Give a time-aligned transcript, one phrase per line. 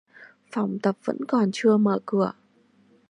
[0.51, 2.31] Phòng tập vẫn còn chưa mở cửa